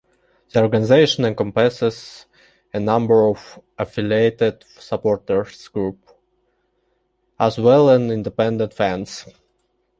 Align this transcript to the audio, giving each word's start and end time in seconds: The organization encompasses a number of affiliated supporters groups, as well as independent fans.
The 0.51 0.63
organization 0.63 1.25
encompasses 1.25 2.25
a 2.73 2.79
number 2.79 3.27
of 3.29 3.59
affiliated 3.77 4.63
supporters 4.63 5.67
groups, 5.67 6.11
as 7.39 7.59
well 7.59 7.87
as 7.87 8.01
independent 8.09 8.73
fans. 8.73 9.27